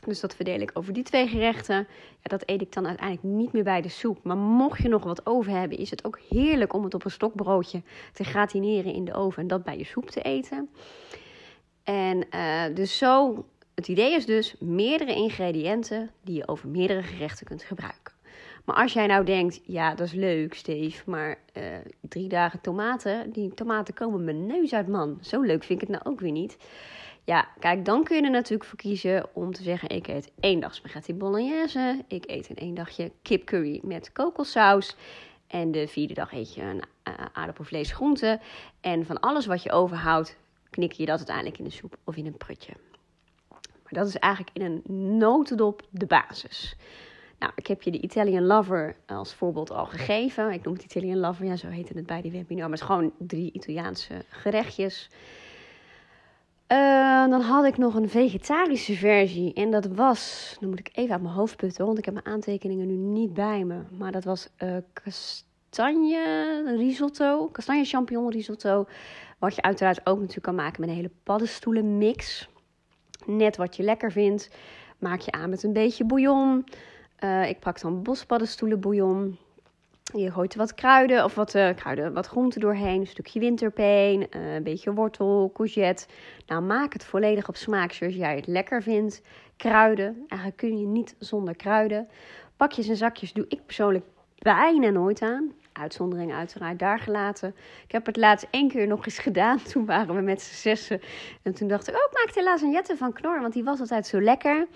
Dus 0.04 0.20
dat 0.20 0.34
verdeel 0.34 0.60
ik 0.60 0.70
over 0.74 0.92
die 0.92 1.02
twee 1.02 1.28
gerechten. 1.28 1.76
Ja, 1.76 1.86
dat 2.22 2.42
eet 2.46 2.60
ik 2.60 2.72
dan 2.72 2.86
uiteindelijk 2.86 3.26
niet 3.26 3.52
meer 3.52 3.64
bij 3.64 3.80
de 3.80 3.88
soep. 3.88 4.24
Maar 4.24 4.36
mocht 4.36 4.82
je 4.82 4.88
nog 4.88 5.04
wat 5.04 5.26
over 5.26 5.52
hebben, 5.52 5.78
is 5.78 5.90
het 5.90 6.04
ook 6.04 6.20
heerlijk 6.28 6.72
om 6.72 6.84
het 6.84 6.94
op 6.94 7.04
een 7.04 7.10
stokbroodje 7.10 7.82
te 8.12 8.24
gratineren 8.24 8.94
in 8.94 9.04
de 9.04 9.14
oven 9.14 9.42
en 9.42 9.48
dat 9.48 9.64
bij 9.64 9.78
je 9.78 9.84
soep 9.84 10.10
te 10.10 10.22
eten. 10.22 10.68
En 11.82 12.26
uh, 12.34 12.62
dus 12.74 12.98
zo, 12.98 13.44
het 13.74 13.88
idee 13.88 14.14
is 14.14 14.26
dus 14.26 14.54
meerdere 14.60 15.14
ingrediënten 15.14 16.10
die 16.22 16.36
je 16.36 16.48
over 16.48 16.68
meerdere 16.68 17.02
gerechten 17.02 17.46
kunt 17.46 17.62
gebruiken. 17.62 18.13
Maar 18.64 18.76
als 18.76 18.92
jij 18.92 19.06
nou 19.06 19.24
denkt, 19.24 19.60
ja, 19.64 19.94
dat 19.94 20.06
is 20.06 20.12
leuk, 20.12 20.54
Steve, 20.54 21.10
maar 21.10 21.38
uh, 21.54 21.64
drie 22.00 22.28
dagen 22.28 22.60
tomaten, 22.60 23.30
die 23.32 23.54
tomaten 23.54 23.94
komen 23.94 24.24
mijn 24.24 24.46
neus 24.46 24.72
uit, 24.72 24.88
man. 24.88 25.18
Zo 25.20 25.40
leuk 25.40 25.64
vind 25.64 25.82
ik 25.82 25.88
het 25.88 25.96
nou 25.98 26.14
ook 26.14 26.20
weer 26.20 26.32
niet. 26.32 26.56
Ja, 27.24 27.48
kijk, 27.58 27.84
dan 27.84 28.04
kun 28.04 28.16
je 28.16 28.22
er 28.22 28.30
natuurlijk 28.30 28.68
voor 28.68 28.78
kiezen 28.78 29.26
om 29.32 29.52
te 29.52 29.62
zeggen: 29.62 29.88
ik 29.88 30.08
eet 30.08 30.32
één 30.40 30.60
dag 30.60 30.74
spaghetti 30.74 31.14
bolognese, 31.14 32.04
ik 32.08 32.30
eet 32.30 32.50
een 32.50 32.56
één 32.56 32.74
dagje 32.74 33.12
kipcurry 33.22 33.80
met 33.82 34.12
kokossaus. 34.12 34.96
En 35.46 35.70
de 35.72 35.88
vierde 35.88 36.14
dag 36.14 36.32
eet 36.32 36.54
je 36.54 36.62
een 36.62 36.82
uh, 37.08 37.14
aardappelvlees 37.32 37.92
groente. 37.92 38.40
En 38.80 39.06
van 39.06 39.20
alles 39.20 39.46
wat 39.46 39.62
je 39.62 39.72
overhoudt, 39.72 40.36
knik 40.70 40.92
je 40.92 41.06
dat 41.06 41.16
uiteindelijk 41.16 41.58
in 41.58 41.64
de 41.64 41.70
soep 41.70 41.96
of 42.04 42.16
in 42.16 42.26
een 42.26 42.36
prutje. 42.36 42.72
Maar 43.50 44.02
dat 44.02 44.06
is 44.06 44.16
eigenlijk 44.18 44.56
in 44.56 44.62
een 44.62 45.16
notendop 45.18 45.82
de 45.90 46.06
basis. 46.06 46.76
Nou, 47.44 47.56
ik 47.56 47.66
heb 47.66 47.82
je 47.82 47.90
de 47.90 48.00
Italian 48.00 48.46
Lover 48.46 48.96
als 49.06 49.34
voorbeeld 49.34 49.70
al 49.70 49.86
gegeven. 49.86 50.52
Ik 50.52 50.64
noem 50.64 50.74
het 50.74 50.82
Italian 50.82 51.18
Lover, 51.18 51.44
ja, 51.44 51.56
zo 51.56 51.68
heette 51.68 51.92
het 51.96 52.06
bij 52.06 52.22
die 52.22 52.30
webinar. 52.30 52.68
Maar 52.68 52.78
het 52.78 52.80
is 52.80 52.86
gewoon 52.86 53.12
drie 53.18 53.52
Italiaanse 53.52 54.24
gerechtjes. 54.28 55.10
Uh, 56.68 57.28
dan 57.28 57.40
had 57.40 57.64
ik 57.64 57.78
nog 57.78 57.94
een 57.94 58.08
vegetarische 58.08 58.94
versie. 58.94 59.52
En 59.52 59.70
dat 59.70 59.86
was, 59.86 60.56
dan 60.60 60.68
moet 60.68 60.78
ik 60.78 60.90
even 60.92 61.12
uit 61.12 61.22
mijn 61.22 61.34
hoofd 61.34 61.56
putten, 61.56 61.86
want 61.86 61.98
ik 61.98 62.04
heb 62.04 62.14
mijn 62.14 62.26
aantekeningen 62.26 62.86
nu 62.86 62.94
niet 62.94 63.34
bij 63.34 63.64
me. 63.64 63.80
Maar 63.98 64.12
dat 64.12 64.24
was 64.24 64.48
uh, 64.58 64.76
kastanje 64.92 66.62
risotto, 66.76 67.46
kastanje 67.46 67.84
champignon 67.84 68.30
risotto. 68.30 68.86
Wat 69.38 69.54
je 69.54 69.62
uiteraard 69.62 70.06
ook 70.06 70.18
natuurlijk 70.18 70.46
kan 70.46 70.54
maken 70.54 70.80
met 70.80 70.88
een 70.88 70.96
hele 70.96 71.10
paddenstoelen 71.22 71.98
mix. 71.98 72.48
Net 73.26 73.56
wat 73.56 73.76
je 73.76 73.82
lekker 73.82 74.12
vindt. 74.12 74.50
Maak 74.98 75.20
je 75.20 75.32
aan 75.32 75.50
met 75.50 75.62
een 75.62 75.72
beetje 75.72 76.04
bouillon. 76.04 76.64
Uh, 77.24 77.48
ik 77.48 77.58
pak 77.58 77.80
dan 77.80 78.02
bospaddenstoelen 78.02 78.80
bouillon. 78.80 79.38
Je 80.14 80.30
gooit 80.30 80.54
wat 80.54 80.74
kruiden 80.74 81.24
of 81.24 81.34
wat 81.34 81.54
uh, 81.54 81.68
kruiden, 81.74 82.12
wat 82.12 82.26
groenten 82.26 82.60
doorheen. 82.60 83.00
Een 83.00 83.06
stukje 83.06 83.40
winterpeen, 83.40 84.26
uh, 84.30 84.54
een 84.54 84.62
beetje 84.62 84.92
wortel, 84.92 85.50
courgette. 85.54 86.06
Nou, 86.46 86.62
maak 86.62 86.92
het 86.92 87.04
volledig 87.04 87.48
op 87.48 87.56
smaak 87.56 87.92
zoals 87.92 88.14
jij 88.14 88.36
het 88.36 88.46
lekker 88.46 88.82
vindt. 88.82 89.22
Kruiden, 89.56 90.24
eigenlijk 90.28 90.56
kun 90.56 90.78
je 90.78 90.86
niet 90.86 91.14
zonder 91.18 91.56
kruiden. 91.56 92.08
Pakjes 92.56 92.88
en 92.88 92.96
zakjes 92.96 93.32
doe 93.32 93.44
ik 93.48 93.66
persoonlijk 93.66 94.04
bijna 94.38 94.88
nooit 94.88 95.22
aan. 95.22 95.52
Uitzonderingen 95.74 96.36
uiteraard 96.36 96.78
daar 96.78 96.98
gelaten. 96.98 97.54
Ik 97.84 97.92
heb 97.92 98.06
het 98.06 98.16
laatst 98.16 98.46
één 98.50 98.68
keer 98.68 98.86
nog 98.86 99.06
eens 99.06 99.18
gedaan. 99.28 99.62
Toen 99.62 99.86
waren 99.86 100.14
we 100.14 100.20
met 100.20 100.42
z'n 100.42 100.54
zessen. 100.54 101.00
En 101.42 101.54
toen 101.54 101.68
dacht 101.68 101.88
ik, 101.88 101.94
oh, 101.94 102.00
ik 102.10 102.18
maak 102.24 102.34
helaas 102.34 102.62
een 102.62 102.70
jette 102.70 102.96
van 102.96 103.12
knor. 103.12 103.40
Want 103.40 103.52
die 103.52 103.64
was 103.64 103.80
altijd 103.80 104.06
zo 104.06 104.20
lekker. 104.20 104.66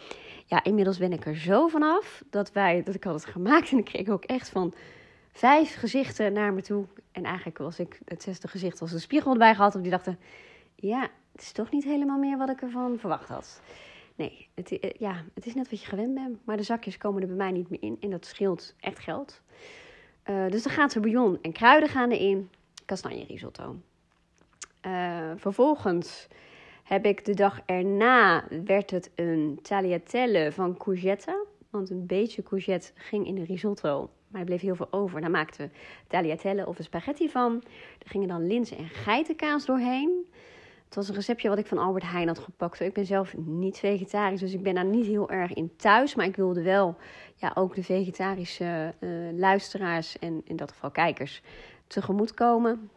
Ja, 0.47 0.65
inmiddels 0.65 0.99
ben 0.99 1.13
ik 1.13 1.27
er 1.27 1.37
zo 1.37 1.69
vanaf. 1.69 2.23
Dat 2.31 2.53
wij, 2.53 2.83
dat 2.83 2.95
ik 2.95 3.05
had 3.05 3.15
het 3.15 3.25
gemaakt. 3.25 3.71
En 3.73 3.79
ik 3.79 3.85
kreeg 3.85 4.09
ook 4.09 4.25
echt 4.25 4.49
van 4.49 4.75
vijf 5.33 5.75
gezichten 5.75 6.33
naar 6.33 6.53
me 6.53 6.63
toe. 6.63 6.85
En 7.13 7.25
eigenlijk 7.25 7.59
was 7.59 7.79
ik 7.79 8.01
het 8.05 8.23
zesde 8.23 8.49
gezicht 8.49 8.81
als 8.81 8.93
een 8.93 9.01
spiegel 9.01 9.33
erbij 9.33 9.55
gehad. 9.55 9.75
En 9.75 9.83
die 9.83 9.91
dachten, 9.91 10.19
ja, 10.75 11.09
het 11.33 11.43
is 11.43 11.53
toch 11.53 11.71
niet 11.71 11.85
helemaal 11.85 12.19
meer 12.19 12.39
wat 12.39 12.49
ik 12.49 12.63
ervan 12.63 12.99
verwacht 12.99 13.29
had. 13.29 13.61
Nee, 14.19 14.49
het, 14.55 14.79
eh, 14.79 14.91
ja, 14.99 15.25
het 15.35 15.47
is 15.47 15.55
net 15.55 15.71
wat 15.71 15.81
je 15.81 15.87
gewend 15.87 16.15
bent. 16.15 16.39
Maar 16.45 16.57
de 16.57 16.63
zakjes 16.63 16.99
komen 16.99 17.23
er 17.23 17.29
bij 17.29 17.37
mij 17.37 17.51
niet 17.51 17.71
meer 17.71 17.83
in. 17.83 17.97
En 18.01 18.11
dat 18.11 18.27
scheelt 18.27 18.75
echt 18.81 18.99
geld. 18.99 19.41
Uh, 20.31 20.51
dus 20.51 20.63
dan 20.63 20.73
gaat 20.73 20.95
er 20.95 21.01
bouillon 21.01 21.39
en 21.43 21.53
kruiden 21.53 21.89
gaan 21.89 22.11
erin. 22.11 22.51
Kastanje 22.85 23.25
risotto. 23.25 23.77
Uh, 24.87 25.31
vervolgens 25.37 26.29
heb 26.83 27.05
ik 27.05 27.25
de 27.25 27.35
dag 27.35 27.61
erna, 27.67 28.45
werd 28.65 28.91
het 28.91 29.11
een 29.15 29.59
tagliatelle 29.63 30.53
van 30.53 30.77
courgette. 30.77 31.47
Want 31.71 31.91
een 31.91 32.07
beetje 32.07 32.43
courgette 32.43 32.91
ging 32.95 33.27
in 33.27 33.35
de 33.35 33.45
risotto. 33.45 34.11
Maar 34.29 34.41
er 34.41 34.47
bleef 34.47 34.61
heel 34.61 34.77
veel 34.77 34.93
over. 34.93 35.21
Daar 35.21 35.31
maakten 35.31 35.67
we 35.67 35.77
tagliatelle 36.07 36.67
of 36.67 36.79
een 36.79 36.85
spaghetti 36.85 37.31
van. 37.31 37.63
Er 37.99 38.11
gingen 38.11 38.29
dan 38.29 38.47
linzen 38.47 38.77
en 38.77 38.89
geitenkaas 38.89 39.65
doorheen. 39.65 40.27
Het 40.89 40.97
was 40.97 41.09
een 41.09 41.15
receptje 41.15 41.49
wat 41.49 41.59
ik 41.59 41.67
van 41.67 41.79
Albert 41.79 42.11
Heijn 42.11 42.29
had 42.29 42.39
gepakt. 42.39 42.81
Ik 42.81 42.93
ben 42.93 43.07
zelf 43.07 43.37
niet 43.37 43.79
vegetarisch, 43.79 44.41
dus 44.41 44.53
ik 44.53 44.63
ben 44.63 44.75
daar 44.75 44.85
niet 44.85 45.07
heel 45.07 45.31
erg 45.31 45.53
in 45.53 45.77
thuis. 45.77 46.15
Maar 46.15 46.27
ik 46.27 46.37
wilde 46.37 46.63
wel 46.63 46.97
ja, 47.35 47.53
ook 47.55 47.75
de 47.75 47.83
vegetarische 47.83 48.95
uh, 49.01 49.11
luisteraars 49.39 50.19
en 50.19 50.41
in 50.45 50.57
dat 50.57 50.73
geval 50.73 50.91
kijkers 50.91 51.43
tegemoet 51.87 52.35
komen. 52.35 52.91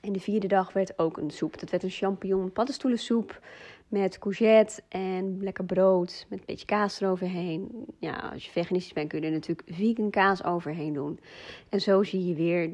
En 0.00 0.12
de 0.12 0.20
vierde 0.20 0.46
dag 0.46 0.72
werd 0.72 0.98
ook 0.98 1.16
een 1.16 1.30
soep. 1.30 1.60
Dat 1.60 1.70
werd 1.70 1.82
een 1.82 1.90
champignon 1.90 2.52
paddenstoelensoep 2.52 3.40
met 3.88 4.18
courgette 4.18 4.82
en 4.88 5.42
lekker 5.42 5.64
brood 5.64 6.26
met 6.28 6.38
een 6.38 6.44
beetje 6.46 6.66
kaas 6.66 7.00
eroverheen. 7.00 7.86
Ja, 7.98 8.30
als 8.32 8.44
je 8.44 8.50
veganistisch 8.50 8.92
bent 8.92 9.08
kun 9.08 9.20
je 9.20 9.26
er 9.26 9.32
natuurlijk 9.32 9.68
vegan 9.70 10.10
kaas 10.10 10.44
overheen 10.44 10.92
doen. 10.92 11.20
En 11.68 11.80
zo 11.80 12.02
zie 12.02 12.26
je 12.26 12.34
weer 12.34 12.70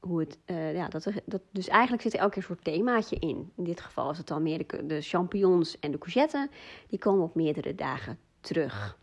hoe 0.00 0.20
het, 0.20 0.38
uh, 0.46 0.74
ja, 0.74 0.88
dat, 0.88 1.06
dat, 1.24 1.40
dus 1.50 1.68
eigenlijk 1.68 2.02
zit 2.02 2.12
er 2.14 2.18
elke 2.18 2.32
keer 2.32 2.42
een 2.42 2.48
soort 2.48 2.64
themaatje 2.64 3.16
in. 3.16 3.52
In 3.56 3.64
dit 3.64 3.80
geval 3.80 4.10
is 4.10 4.18
het 4.18 4.26
dan 4.26 4.42
meer 4.42 4.66
de, 4.66 4.86
de 4.86 5.00
champignons 5.00 5.78
en 5.78 5.90
de 5.90 5.98
courgette. 5.98 6.48
Die 6.88 6.98
komen 6.98 7.24
op 7.24 7.34
meerdere 7.34 7.74
dagen 7.74 8.18
terug. 8.40 8.98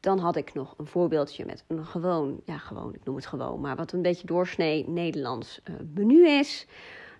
Dan 0.00 0.18
had 0.18 0.36
ik 0.36 0.54
nog 0.54 0.74
een 0.78 0.86
voorbeeldje 0.86 1.44
met 1.44 1.64
een 1.68 1.86
gewoon, 1.86 2.40
ja 2.44 2.58
gewoon, 2.58 2.94
ik 2.94 3.04
noem 3.04 3.16
het 3.16 3.26
gewoon, 3.26 3.60
maar 3.60 3.76
wat 3.76 3.92
een 3.92 4.02
beetje 4.02 4.26
doorsnee 4.26 4.88
Nederlands 4.88 5.60
uh, 5.64 5.76
menu 5.94 6.28
is. 6.28 6.66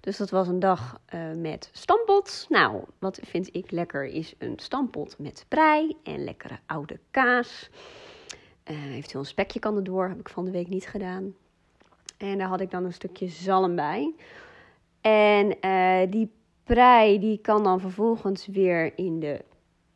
Dus 0.00 0.16
dat 0.16 0.30
was 0.30 0.48
een 0.48 0.60
dag 0.60 1.00
uh, 1.14 1.32
met 1.36 1.70
stampot. 1.72 2.46
Nou, 2.48 2.84
wat 2.98 3.20
vind 3.22 3.48
ik 3.56 3.70
lekker 3.70 4.04
is 4.04 4.34
een 4.38 4.54
stampot 4.56 5.18
met 5.18 5.44
prei 5.48 5.96
en 6.02 6.24
lekkere 6.24 6.58
oude 6.66 6.98
kaas. 7.10 7.70
Eventueel 8.64 9.20
een 9.20 9.26
spekje 9.26 9.58
kan 9.58 9.76
erdoor, 9.76 10.08
heb 10.08 10.18
ik 10.18 10.28
van 10.28 10.44
de 10.44 10.50
week 10.50 10.68
niet 10.68 10.86
gedaan. 10.86 11.34
En 12.22 12.38
daar 12.38 12.48
had 12.48 12.60
ik 12.60 12.70
dan 12.70 12.84
een 12.84 12.92
stukje 12.92 13.28
zalm 13.28 13.74
bij. 13.74 14.14
En 15.00 15.56
uh, 15.60 16.10
die 16.10 16.30
prei 16.64 17.18
die 17.18 17.38
kan 17.38 17.62
dan 17.62 17.80
vervolgens 17.80 18.46
weer 18.46 18.98
in 18.98 19.20
de 19.20 19.44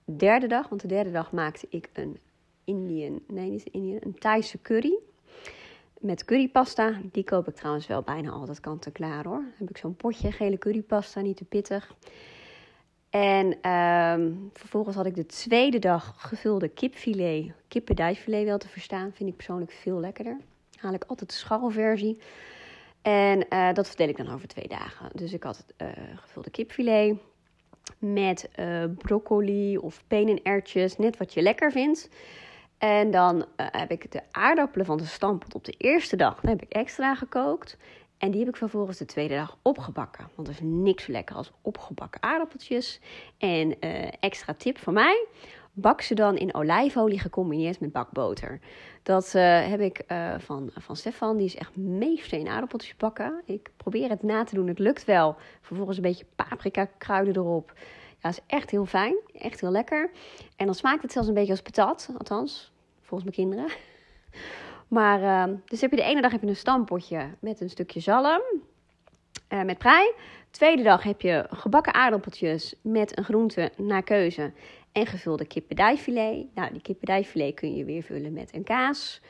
derde 0.05 0.47
dag. 0.47 0.69
Want 0.69 0.81
de 0.81 0.89
derde 0.89 1.11
dag 1.11 1.33
maakte 1.33 1.67
ik 1.71 1.89
een 1.93 2.19
Indian, 2.65 3.21
nee 3.27 3.51
niet 3.51 3.69
een 3.73 4.17
Thaise 4.19 4.63
curry. 4.63 4.99
Met 6.01 6.25
currypasta. 6.25 7.01
Die 7.13 7.25
koop 7.25 7.49
ik 7.49 7.55
trouwens 7.55 7.87
wel 7.87 8.03
bijna 8.03 8.31
altijd 8.31 8.61
kant 8.61 8.87
en 8.87 8.93
klaar 8.93 9.25
hoor. 9.25 9.45
Heb 9.59 9.71
ik 9.71 9.77
zo'n 9.77 9.97
potje 9.97 10.33
gele 10.33 10.59
currypasta, 10.59 11.21
niet 11.21 11.37
te 11.37 11.45
pittig. 11.45 11.95
En 13.11 13.71
um, 13.71 14.51
vervolgens 14.53 14.97
had 14.97 15.07
ik 15.07 15.15
de 15.15 15.27
tweede 15.27 15.79
dag 15.79 16.15
gevulde 16.17 16.69
kipfilet, 16.69 17.53
kippendijfilet 17.69 18.45
wel 18.45 18.59
te 18.59 18.69
verstaan. 18.69 19.13
Vind 19.13 19.29
ik 19.29 19.37
persoonlijk 19.37 19.73
veel 19.73 20.01
lekkerder. 20.01 20.37
Haal 20.77 20.93
ik 20.93 21.05
altijd 21.05 21.31
de 21.31 21.37
scharrelversie. 21.37 22.19
En 23.03 23.47
uh, 23.51 23.73
dat 23.73 23.89
verdeel 23.89 24.09
ik 24.09 24.17
dan 24.17 24.33
over 24.33 24.49
twee 24.49 24.69
dagen. 24.69 25.11
Dus 25.13 25.33
ik 25.33 25.43
had 25.43 25.65
uh, 25.83 25.89
gevulde 26.17 26.51
kipfilet 26.51 27.17
met 27.99 28.49
uh, 28.57 28.85
broccoli 28.99 29.79
of 29.79 30.03
penenertjes, 30.07 30.97
net 30.97 31.17
wat 31.17 31.35
je 31.35 31.43
lekker 31.43 31.73
vindt. 31.73 32.09
En 32.79 33.11
dan 33.11 33.47
heb 33.57 33.91
ik 33.91 34.13
de 34.13 34.23
aardappelen 34.31 34.87
van 34.87 34.97
de 34.97 35.05
stampot 35.05 35.55
op 35.55 35.65
de 35.65 35.75
eerste 35.79 36.17
dag 36.17 36.41
heb 36.43 36.63
ik 36.63 36.73
extra 36.73 37.15
gekookt. 37.15 37.77
En 38.19 38.31
die 38.31 38.41
heb 38.41 38.49
ik 38.49 38.57
vervolgens 38.57 38.99
de 38.99 39.05
tweede 39.05 39.35
dag 39.35 39.59
opgebakken. 39.63 40.29
Want 40.35 40.49
er 40.49 40.55
is 40.55 40.61
niks 40.63 41.07
lekker 41.07 41.37
als 41.37 41.53
opgebakken 41.63 42.23
aardappeltjes. 42.23 43.01
En 43.39 43.81
extra 44.21 44.55
tip 44.55 44.79
van 44.79 44.95
mij: 44.95 45.27
bak 45.79 46.01
ze 46.01 46.15
dan 46.15 46.37
in 46.37 46.55
olijfolie 46.55 47.19
gecombineerd 47.19 47.81
met 47.81 47.93
bakboter. 47.93 48.61
Dat 49.03 49.33
uh, 49.37 49.69
heb 49.69 49.81
ik 49.81 50.03
uh, 50.09 50.35
van, 50.39 50.71
van 50.73 50.97
Stefan. 50.97 51.37
Die 51.37 51.47
is 51.47 51.57
echt 51.57 51.77
meester 51.77 52.39
in 52.39 52.49
aardappeltjes 52.49 52.97
bakken. 52.97 53.43
Ik 53.45 53.71
probeer 53.77 54.09
het 54.09 54.23
na 54.23 54.45
te 54.45 54.55
doen. 54.55 54.69
Het 54.69 54.79
lukt 54.79 55.05
wel. 55.05 55.37
Vervolgens 55.61 55.97
een 55.97 56.03
beetje 56.03 56.27
paprika 56.37 56.89
kruiden 56.99 57.37
erop. 57.37 57.73
Ja, 58.19 58.29
is 58.29 58.41
echt 58.47 58.71
heel 58.71 58.87
fijn. 58.87 59.17
Echt 59.33 59.61
heel 59.61 59.71
lekker. 59.71 60.11
En 60.57 60.67
dan 60.67 60.75
smaakt 60.75 61.03
het 61.03 61.13
zelfs 61.13 61.29
een 61.29 61.35
beetje 61.35 61.51
als 61.51 61.63
patat. 61.63 62.11
Althans, 62.19 62.73
volgens 63.01 63.31
mijn 63.31 63.49
kinderen. 63.49 63.77
Maar, 64.89 65.49
uh, 65.49 65.57
dus 65.65 65.81
heb 65.81 65.91
je 65.91 65.97
de 65.97 66.03
ene 66.03 66.21
dag 66.21 66.33
heb 66.33 66.43
je 66.43 66.47
een 66.47 66.57
stampotje 66.57 67.29
met 67.39 67.61
een 67.61 67.71
stukje 67.71 68.01
zalm. 68.01 68.43
met 69.49 69.79
prei. 69.79 70.13
Tweede 70.51 70.83
dag 70.83 71.03
heb 71.03 71.21
je 71.21 71.47
gebakken 71.51 71.95
aardappeltjes 71.95 72.75
met 72.81 73.19
een 73.19 73.25
groente 73.25 73.71
naar 73.77 74.03
keuze 74.03 74.53
en 74.97 75.07
gevulde 75.07 75.47
kippendijfilet. 75.47 76.47
Nou, 76.55 76.73
die 76.73 76.83
kippendijfilet 76.83 77.55
kun 77.55 77.77
je 77.77 77.85
weer 77.85 78.03
vullen 78.03 78.33
met 78.33 78.55
een 78.55 78.65
kaas. 78.65 79.21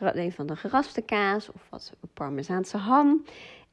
Een 0.00 0.32
van 0.32 0.46
de 0.46 0.56
geraspte 0.56 1.02
kaas 1.02 1.52
of 1.52 1.66
wat 1.70 1.92
parmezaanse 2.14 2.76
ham. 2.76 3.24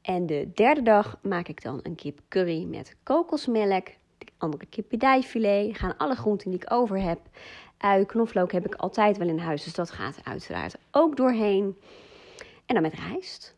En 0.02 0.26
de 0.26 0.50
derde 0.54 0.82
dag 0.82 1.18
maak 1.22 1.48
ik 1.48 1.62
dan 1.62 1.80
een 1.82 1.94
kip 1.94 2.20
curry 2.28 2.64
met 2.64 2.96
kokosmelk. 3.02 3.86
De 4.18 4.26
andere 4.38 4.66
kippendijfilet. 4.66 5.78
Gaan 5.78 5.96
alle 5.96 6.14
groenten 6.14 6.50
die 6.50 6.60
ik 6.60 6.72
over 6.72 7.00
heb. 7.02 7.20
Ui, 7.78 8.04
knoflook 8.04 8.52
heb 8.52 8.66
ik 8.66 8.74
altijd 8.74 9.18
wel 9.18 9.28
in 9.28 9.38
huis. 9.38 9.64
Dus 9.64 9.74
dat 9.74 9.90
gaat 9.90 10.20
uiteraard 10.24 10.76
ook 10.90 11.16
doorheen. 11.16 11.76
En 12.66 12.74
dan 12.74 12.82
met 12.82 12.94
rijst. 12.94 13.56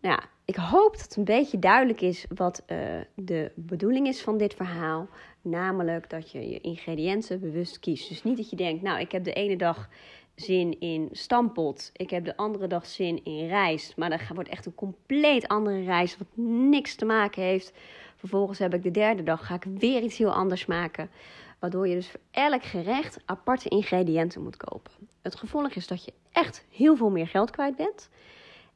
Nou 0.00 0.14
ja, 0.14 0.28
ik 0.44 0.56
hoop 0.56 0.92
dat 0.92 1.02
het 1.02 1.16
een 1.16 1.24
beetje 1.24 1.58
duidelijk 1.58 2.00
is 2.00 2.24
wat 2.34 2.62
uh, 2.66 2.78
de 3.14 3.52
bedoeling 3.54 4.06
is 4.06 4.20
van 4.20 4.38
dit 4.38 4.54
verhaal. 4.54 5.08
Namelijk 5.42 6.10
dat 6.10 6.30
je 6.30 6.48
je 6.50 6.60
ingrediënten 6.60 7.40
bewust 7.40 7.78
kiest. 7.78 8.08
Dus 8.08 8.22
niet 8.22 8.36
dat 8.36 8.50
je 8.50 8.56
denkt, 8.56 8.82
nou, 8.82 9.00
ik 9.00 9.12
heb 9.12 9.24
de 9.24 9.32
ene 9.32 9.56
dag 9.56 9.88
zin 10.34 10.80
in 10.80 11.08
stampot. 11.12 11.90
Ik 11.92 12.10
heb 12.10 12.24
de 12.24 12.36
andere 12.36 12.66
dag 12.66 12.86
zin 12.86 13.24
in 13.24 13.46
rijst. 13.46 13.96
Maar 13.96 14.10
dat 14.10 14.20
wordt 14.34 14.48
echt 14.48 14.66
een 14.66 14.74
compleet 14.74 15.48
andere 15.48 15.82
rijst, 15.82 16.18
wat 16.18 16.44
niks 16.46 16.94
te 16.94 17.04
maken 17.04 17.42
heeft. 17.42 17.72
Vervolgens 18.16 18.58
heb 18.58 18.74
ik 18.74 18.82
de 18.82 18.90
derde 18.90 19.22
dag, 19.22 19.46
ga 19.46 19.54
ik 19.54 19.64
weer 19.64 20.02
iets 20.02 20.18
heel 20.18 20.32
anders 20.32 20.66
maken. 20.66 21.10
Waardoor 21.58 21.88
je 21.88 21.94
dus 21.94 22.10
voor 22.10 22.20
elk 22.30 22.64
gerecht 22.64 23.18
aparte 23.24 23.68
ingrediënten 23.68 24.42
moet 24.42 24.56
kopen. 24.56 24.92
Het 25.22 25.34
gevolg 25.34 25.74
is 25.74 25.86
dat 25.86 26.04
je 26.04 26.12
echt 26.32 26.64
heel 26.70 26.96
veel 26.96 27.10
meer 27.10 27.28
geld 27.28 27.50
kwijt 27.50 27.76
bent. 27.76 28.08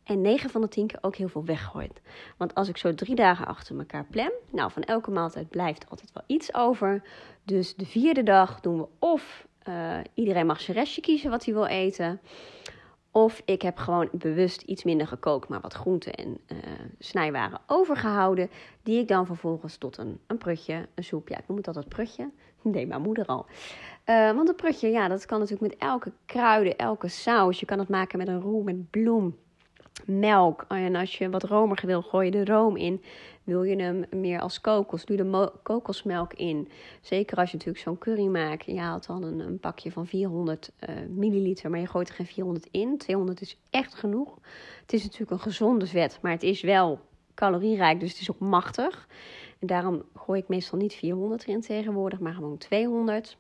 En 0.05 0.21
9 0.21 0.51
van 0.51 0.61
de 0.61 0.69
10 0.69 0.87
keer 0.87 0.99
ook 1.01 1.17
heel 1.17 1.29
veel 1.29 1.45
weggooit. 1.45 2.01
Want 2.37 2.55
als 2.55 2.69
ik 2.69 2.77
zo 2.77 2.95
drie 2.95 3.15
dagen 3.15 3.47
achter 3.47 3.79
elkaar 3.79 4.05
plan, 4.11 4.33
nou 4.51 4.71
van 4.71 4.83
elke 4.83 5.11
maaltijd 5.11 5.49
blijft 5.49 5.91
altijd 5.91 6.13
wel 6.13 6.23
iets 6.27 6.55
over. 6.55 7.03
Dus 7.43 7.75
de 7.75 7.87
vierde 7.87 8.23
dag 8.23 8.61
doen 8.61 8.79
we 8.79 8.87
of 8.99 9.47
uh, 9.69 9.99
iedereen 10.15 10.47
mag 10.47 10.61
zijn 10.61 10.77
restje 10.77 11.01
kiezen 11.01 11.31
wat 11.31 11.45
hij 11.45 11.55
wil 11.55 11.67
eten. 11.67 12.21
Of 13.11 13.43
ik 13.45 13.63
heb 13.63 13.79
gewoon 13.79 14.09
bewust 14.13 14.63
iets 14.63 14.85
minder 14.85 15.07
gekookt, 15.07 15.49
maar 15.49 15.61
wat 15.61 15.73
groenten 15.73 16.15
en 16.15 16.41
uh, 16.53 16.59
snijwaren 16.99 17.61
overgehouden. 17.67 18.51
Die 18.83 19.01
ik 19.01 19.09
dan 19.09 19.27
vervolgens 19.27 19.77
tot 19.77 19.97
een, 19.97 20.21
een 20.27 20.39
prutje, 20.39 20.89
een 20.95 21.05
soep, 21.05 21.29
ja 21.29 21.39
ik 21.39 21.49
noem 21.49 21.57
het 21.57 21.67
altijd 21.67 21.89
prutje. 21.89 22.31
Nee, 22.63 22.87
mijn 22.87 23.03
moeder 23.03 23.27
al. 23.27 23.47
Uh, 24.07 24.33
want 24.33 24.49
een 24.49 24.55
prutje, 24.55 24.89
ja 24.89 25.09
dat 25.09 25.27
kan 25.27 25.39
natuurlijk 25.39 25.71
met 25.73 25.81
elke 25.81 26.13
kruiden, 26.27 26.77
elke 26.77 27.09
saus. 27.09 27.61
Je 27.61 27.67
kan 27.67 27.79
het 27.79 27.89
maken 27.89 28.19
met 28.19 28.29
een 28.29 28.41
roe, 28.41 28.63
met 28.63 28.91
bloem 28.91 29.37
melk. 30.07 30.65
En 30.69 30.97
als 30.97 31.19
je 31.19 31.31
wat 31.31 31.43
romiger 31.43 31.87
wil, 31.87 32.03
gooi 32.03 32.25
je 32.25 32.31
de 32.31 32.45
room 32.45 32.77
in. 32.77 33.03
Wil 33.45 33.63
je 33.63 33.77
hem 33.77 34.05
meer 34.11 34.41
als 34.41 34.61
kokos, 34.61 35.05
doe 35.05 35.17
de 35.17 35.53
kokosmelk 35.63 36.33
in. 36.33 36.69
Zeker 37.01 37.37
als 37.37 37.51
je 37.51 37.57
natuurlijk 37.57 37.85
zo'n 37.85 37.99
curry 37.99 38.27
maakt. 38.27 38.67
Je 38.67 38.79
haalt 38.79 39.07
dan 39.07 39.23
een, 39.23 39.59
pakje 39.59 39.93
van 39.93 40.07
400 40.07 40.71
uh, 40.81 40.97
eh, 40.97 41.09
milliliter, 41.09 41.71
maar 41.71 41.81
je 41.81 41.87
gooit 41.87 42.09
er 42.09 42.15
geen 42.15 42.27
400 42.27 42.69
in. 42.71 42.99
200 42.99 43.41
is 43.41 43.59
echt 43.71 43.95
genoeg. 43.95 44.39
Het 44.81 44.93
is 44.93 45.03
natuurlijk 45.03 45.31
een 45.31 45.41
gezonde 45.41 45.87
vet, 45.87 46.19
maar 46.23 46.33
het 46.33 46.43
is 46.43 46.61
wel 46.61 47.01
calorierijk, 47.35 48.01
dus 48.01 48.11
het 48.11 48.21
is 48.21 48.31
ook 48.31 48.39
machtig. 48.39 49.09
En 49.59 49.67
daarom 49.67 50.03
gooi 50.15 50.41
ik 50.41 50.49
meestal 50.49 50.79
niet 50.79 50.95
400 50.95 51.43
erin 51.43 51.61
tegenwoordig, 51.61 52.19
maar 52.19 52.35
gewoon 52.35 52.59
200. 52.59 53.37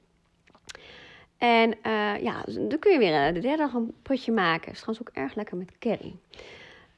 En 1.45 1.75
uh, 1.87 2.23
ja, 2.23 2.45
dan 2.69 2.79
kun 2.79 2.93
je 2.93 2.99
weer 2.99 3.29
uh, 3.29 3.35
de 3.35 3.41
derde 3.41 3.63
dag 3.63 3.73
een 3.73 3.95
potje 4.03 4.33
maken. 4.33 4.73
Het 4.73 4.89
is 4.89 5.01
ook 5.01 5.11
erg 5.13 5.35
lekker 5.35 5.57
met 5.57 5.79
curry. 5.79 6.17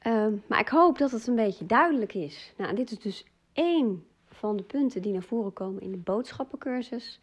Uh, 0.07 0.25
maar 0.47 0.59
ik 0.59 0.67
hoop 0.67 0.97
dat 0.97 1.11
het 1.11 1.27
een 1.27 1.35
beetje 1.35 1.65
duidelijk 1.65 2.13
is. 2.13 2.53
Nou, 2.57 2.75
dit 2.75 2.91
is 2.91 2.99
dus 2.99 3.25
één 3.53 4.05
van 4.29 4.57
de 4.57 4.63
punten 4.63 5.01
die 5.01 5.13
naar 5.13 5.21
voren 5.21 5.53
komen 5.53 5.81
in 5.81 5.91
de 5.91 5.97
boodschappencursus. 5.97 7.19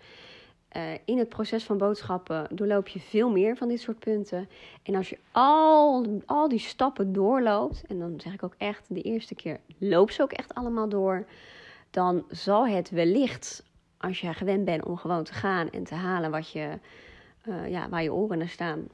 Uh, 0.76 0.82
in 1.04 1.18
het 1.18 1.28
proces 1.28 1.64
van 1.64 1.78
boodschappen 1.78 2.46
doorloop 2.50 2.88
je 2.88 3.00
veel 3.00 3.30
meer 3.30 3.56
van 3.56 3.68
dit 3.68 3.80
soort 3.80 3.98
punten. 3.98 4.48
En 4.82 4.94
als 4.94 5.08
je 5.08 5.18
al, 5.32 6.06
al 6.26 6.48
die 6.48 6.58
stappen 6.58 7.12
doorloopt, 7.12 7.84
en 7.86 7.98
dan 7.98 8.20
zeg 8.20 8.32
ik 8.32 8.42
ook 8.42 8.54
echt 8.58 8.84
de 8.88 9.02
eerste 9.02 9.34
keer, 9.34 9.60
loop 9.78 10.10
ze 10.10 10.22
ook 10.22 10.32
echt 10.32 10.54
allemaal 10.54 10.88
door. 10.88 11.26
Dan 11.90 12.24
zal 12.28 12.66
het 12.66 12.90
wellicht, 12.90 13.64
als 13.98 14.20
je 14.20 14.32
gewend 14.32 14.64
bent 14.64 14.84
om 14.84 14.96
gewoon 14.96 15.24
te 15.24 15.32
gaan 15.32 15.70
en 15.70 15.84
te 15.84 15.94
halen 15.94 16.30
wat 16.30 16.50
je, 16.50 16.78
uh, 17.48 17.70
ja, 17.70 17.88
waar 17.88 18.02
je 18.02 18.12
oren 18.12 18.38
naar 18.38 18.48
staan, 18.48 18.86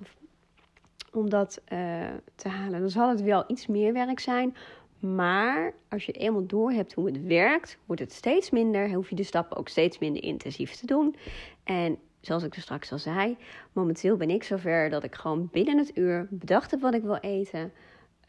om 1.12 1.30
dat 1.30 1.60
uh, 1.72 2.06
te 2.34 2.48
halen, 2.48 2.80
dan 2.80 2.90
zal 2.90 3.08
het 3.08 3.22
wel 3.22 3.44
iets 3.46 3.66
meer 3.66 3.92
werk 3.92 4.20
zijn. 4.20 4.56
Maar 4.98 5.74
als 5.88 6.06
je 6.06 6.12
eenmaal 6.12 6.46
door 6.46 6.70
hebt 6.70 6.92
hoe 6.92 7.06
het 7.06 7.22
werkt, 7.22 7.78
wordt 7.86 8.02
het 8.02 8.12
steeds 8.12 8.50
minder. 8.50 8.92
Hoef 8.92 9.08
je 9.08 9.16
de 9.16 9.22
stappen 9.22 9.56
ook 9.56 9.68
steeds 9.68 9.98
minder 9.98 10.22
intensief 10.22 10.74
te 10.74 10.86
doen. 10.86 11.16
En 11.64 11.98
zoals 12.20 12.42
ik 12.42 12.54
er 12.54 12.62
straks 12.62 12.92
al 12.92 12.98
zei, 12.98 13.36
momenteel 13.72 14.16
ben 14.16 14.30
ik 14.30 14.42
zover 14.42 14.90
dat 14.90 15.04
ik 15.04 15.14
gewoon 15.14 15.48
binnen 15.52 15.78
het 15.78 15.96
uur 15.96 16.26
bedacht 16.30 16.70
heb 16.70 16.80
wat 16.80 16.94
ik 16.94 17.02
wil 17.02 17.16
eten. 17.16 17.72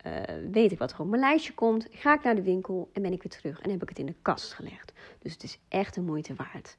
Uh, 0.06 0.22
weet 0.52 0.72
ik 0.72 0.78
wat 0.78 0.92
er 0.92 1.00
op 1.00 1.08
mijn 1.08 1.22
lijstje 1.22 1.54
komt. 1.54 1.88
Ga 1.92 2.14
ik 2.14 2.24
naar 2.24 2.36
de 2.36 2.44
winkel 2.44 2.90
en 2.94 3.02
ben 3.02 3.14
ik 3.14 3.24
weer 3.24 3.32
terug 3.32 3.62
en 3.62 3.72
heb 3.72 3.82
ik 3.82 3.90
het 3.90 4.00
in 4.00 4.06
de 4.06 4.16
kast 4.22 4.54
gelegd. 4.54 4.94
Dus 5.20 5.34
het 5.34 5.44
is 5.44 5.60
echt 5.68 5.96
een 5.96 6.06
moeite 6.06 6.34
waard. 6.36 6.78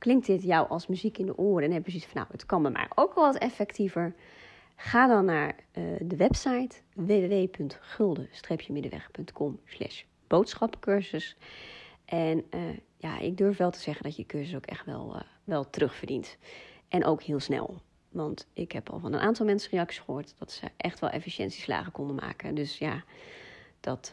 Klinkt 0.00 0.26
dit 0.26 0.42
jou 0.42 0.68
als 0.68 0.86
muziek 0.86 1.18
in 1.18 1.26
de 1.26 1.36
oren? 1.36 1.64
En 1.64 1.72
heb 1.72 1.84
je 1.84 1.90
zoiets 1.90 2.08
van, 2.08 2.20
nou, 2.20 2.32
het 2.32 2.46
kan 2.46 2.62
bij 2.62 2.70
mij 2.70 2.88
ook 2.94 3.14
wel 3.14 3.24
wat 3.24 3.36
effectiever. 3.36 4.14
Ga 4.76 5.06
dan 5.06 5.24
naar 5.24 5.48
uh, 5.48 5.54
de 6.00 6.16
website 6.16 6.76
www.gulden-middenweg.com 6.94 9.60
slash 9.64 10.02
boodschappencursus. 10.26 11.36
En 12.04 12.44
uh, 12.54 12.60
ja, 12.96 13.18
ik 13.18 13.36
durf 13.36 13.56
wel 13.56 13.70
te 13.70 13.78
zeggen 13.78 14.02
dat 14.02 14.16
je 14.16 14.26
cursus 14.26 14.54
ook 14.54 14.66
echt 14.66 14.84
wel, 14.84 15.16
uh, 15.16 15.22
wel 15.44 15.70
terugverdient. 15.70 16.36
En 16.88 17.04
ook 17.04 17.22
heel 17.22 17.40
snel. 17.40 17.80
Want 18.08 18.48
ik 18.52 18.72
heb 18.72 18.90
al 18.90 18.98
van 18.98 19.12
een 19.12 19.20
aantal 19.20 19.46
mensen 19.46 19.70
reacties 19.70 19.98
gehoord 19.98 20.34
dat 20.38 20.52
ze 20.52 20.66
echt 20.76 20.98
wel 20.98 21.10
efficiëntieslagen 21.10 21.92
konden 21.92 22.16
maken. 22.16 22.54
Dus 22.54 22.78
ja, 22.78 23.04
dat, 23.80 24.12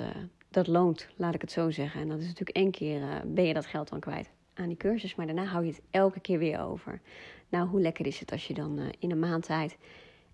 dat 0.49 0.67
loont, 0.67 1.07
laat 1.15 1.33
ik 1.33 1.41
het 1.41 1.51
zo 1.51 1.69
zeggen. 1.69 2.01
En 2.01 2.07
dat 2.07 2.19
is 2.19 2.27
natuurlijk 2.27 2.57
één 2.57 2.71
keer, 2.71 3.21
ben 3.25 3.45
je 3.45 3.53
dat 3.53 3.65
geld 3.65 3.89
dan 3.89 3.99
kwijt. 3.99 4.35
Aan 4.57 4.67
die 4.67 4.77
cursus, 4.77 5.15
maar 5.15 5.25
daarna 5.25 5.43
hou 5.43 5.65
je 5.65 5.71
het 5.71 5.81
elke 5.91 6.19
keer 6.19 6.39
weer 6.39 6.59
over. 6.59 7.01
Nou, 7.49 7.67
hoe 7.67 7.81
lekker 7.81 8.05
is 8.05 8.19
het 8.19 8.31
als 8.31 8.47
je 8.47 8.53
dan 8.53 8.79
uh, 8.79 8.85
in 8.99 9.11
een 9.11 9.19
maand 9.19 9.43
tijd 9.43 9.77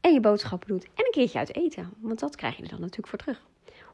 en 0.02 0.14
je 0.14 0.20
boodschappen 0.20 0.68
doet 0.68 0.84
en 0.84 1.06
een 1.06 1.12
keertje 1.12 1.40
uit 1.40 1.56
eten. 1.56 1.94
Want 2.00 2.20
dat 2.20 2.36
krijg 2.36 2.58
je 2.58 2.64
er 2.64 2.70
dan 2.70 2.80
natuurlijk 2.80 3.08
voor 3.08 3.18
terug. 3.18 3.42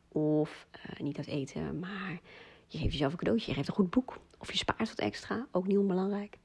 Of 0.08 0.68
uh, 0.76 1.00
niet 1.00 1.18
uit 1.18 1.28
eten, 1.28 1.80
maar 1.80 2.20
je 2.68 2.78
geeft 2.78 2.92
jezelf 2.92 3.12
een 3.12 3.18
cadeautje. 3.18 3.50
Je 3.50 3.56
geeft 3.56 3.68
een 3.68 3.74
goed 3.74 3.90
boek. 3.90 4.20
Of 4.40 4.52
je 4.52 4.58
spaart 4.58 4.90
wat 4.90 5.00
extra. 5.00 5.48
Ook 5.52 5.68
niet 5.68 5.78
onbelangrijk. 5.78 6.38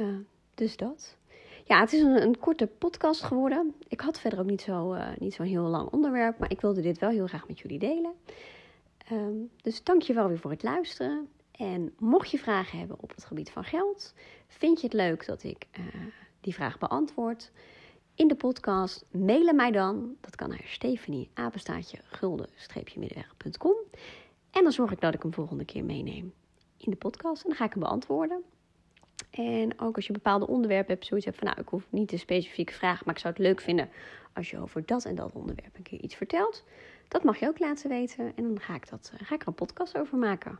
Uh, 0.00 0.16
dus 0.54 0.76
dat. 0.76 1.16
Ja, 1.64 1.80
het 1.80 1.92
is 1.92 2.00
een, 2.00 2.22
een, 2.22 2.38
korte 2.38 2.66
podcast 2.66 3.22
geworden. 3.22 3.74
Ik 3.88 4.00
had 4.00 4.20
verder 4.20 4.38
ook 4.38 4.46
niet 4.46 4.60
zo, 4.60 4.94
uh, 4.94 5.08
niet 5.18 5.34
zo 5.34 5.42
heel 5.42 5.62
lang 5.62 5.90
onderwerp. 5.90 6.38
Maar 6.38 6.50
ik 6.50 6.60
wilde 6.60 6.80
dit 6.80 6.98
wel 6.98 7.10
heel 7.10 7.26
graag 7.26 7.48
met 7.48 7.58
jullie 7.58 7.78
delen. 7.78 8.12
Um, 9.12 9.50
dus 9.62 9.82
dank 9.82 10.02
je 10.02 10.12
wel 10.12 10.28
weer 10.28 10.38
voor 10.38 10.50
het 10.50 10.62
luisteren. 10.62 11.28
En 11.58 11.94
mocht 11.98 12.30
je 12.30 12.38
vragen 12.38 12.78
hebben 12.78 12.96
op 13.00 13.10
het 13.14 13.24
gebied 13.24 13.50
van 13.50 13.64
geld, 13.64 14.14
vind 14.48 14.80
je 14.80 14.86
het 14.86 14.96
leuk 14.96 15.26
dat 15.26 15.42
ik 15.42 15.66
uh, 15.78 15.86
die 16.40 16.54
vraag 16.54 16.78
beantwoord 16.78 17.50
in 18.14 18.28
de 18.28 18.34
podcast, 18.34 19.04
mailen 19.10 19.56
mij 19.56 19.70
dan. 19.70 20.16
Dat 20.20 20.36
kan 20.36 20.48
naar 20.48 20.62
Stephanie, 20.64 21.30
apenstaatje, 21.34 21.98
gulden-middenweg.com. 22.04 23.76
En 24.50 24.62
dan 24.62 24.72
zorg 24.72 24.90
ik 24.90 25.00
dat 25.00 25.14
ik 25.14 25.22
hem 25.22 25.32
volgende 25.32 25.64
keer 25.64 25.84
meeneem 25.84 26.32
in 26.76 26.90
de 26.90 26.96
podcast. 26.96 27.42
En 27.42 27.48
dan 27.48 27.58
ga 27.58 27.64
ik 27.64 27.72
hem 27.72 27.82
beantwoorden. 27.82 28.42
En 29.30 29.80
ook 29.80 29.96
als 29.96 30.06
je 30.06 30.12
bepaalde 30.12 30.46
onderwerpen 30.46 30.92
hebt, 30.92 31.06
zoiets 31.06 31.26
hebt 31.26 31.38
van, 31.38 31.46
nou, 31.46 31.60
ik 31.60 31.68
hoef 31.68 31.86
niet 31.90 32.12
een 32.12 32.18
specifieke 32.18 32.72
vraag, 32.72 33.04
maar 33.04 33.14
ik 33.14 33.20
zou 33.20 33.34
het 33.34 33.42
leuk 33.42 33.60
vinden 33.60 33.88
als 34.32 34.50
je 34.50 34.58
over 34.58 34.86
dat 34.86 35.04
en 35.04 35.14
dat 35.14 35.32
onderwerp 35.32 35.76
een 35.76 35.82
keer 35.82 36.00
iets 36.00 36.14
vertelt. 36.14 36.64
Dat 37.08 37.24
mag 37.24 37.38
je 37.38 37.48
ook 37.48 37.58
laten 37.58 37.88
weten 37.88 38.32
en 38.36 38.42
dan 38.42 38.60
ga 38.60 38.74
ik, 38.74 38.88
dat, 38.88 39.12
ga 39.16 39.34
ik 39.34 39.42
er 39.42 39.48
een 39.48 39.54
podcast 39.54 39.98
over 39.98 40.18
maken. 40.18 40.58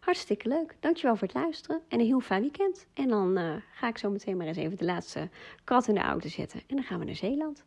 Hartstikke 0.00 0.48
leuk. 0.48 0.76
Dankjewel 0.80 1.16
voor 1.16 1.26
het 1.26 1.36
luisteren 1.36 1.82
en 1.88 2.00
een 2.00 2.06
heel 2.06 2.20
fijn 2.20 2.40
weekend. 2.40 2.86
En 2.94 3.08
dan 3.08 3.38
uh, 3.38 3.54
ga 3.72 3.88
ik 3.88 3.98
zo 3.98 4.10
meteen 4.10 4.36
maar 4.36 4.46
eens 4.46 4.56
even 4.56 4.76
de 4.76 4.84
laatste 4.84 5.28
kat 5.64 5.88
in 5.88 5.94
de 5.94 6.00
auto 6.00 6.28
zetten 6.28 6.62
en 6.66 6.76
dan 6.76 6.84
gaan 6.84 6.98
we 6.98 7.04
naar 7.04 7.14
Zeeland. 7.14 7.64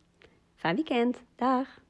Fijn 0.54 0.74
weekend. 0.74 1.22
Dag. 1.36 1.81